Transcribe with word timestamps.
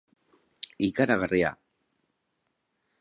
Ikaragarria! 0.87 1.51